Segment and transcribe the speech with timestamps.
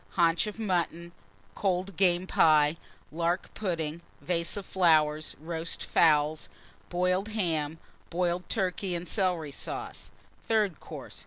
[0.15, 1.11] _Haunch of Mutton.
[1.53, 2.77] Cold Game Pie.
[3.11, 4.01] Lark Pudding.
[4.19, 5.85] Vase of Roast Fowls.
[5.87, 6.49] Flowers.
[6.89, 7.77] Boiled Ham.
[8.09, 10.09] Boiled Turkey and Celery Sauce.
[10.49, 11.19] _Third Course.